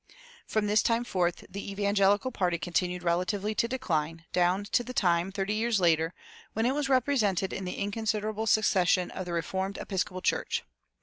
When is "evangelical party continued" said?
1.71-3.03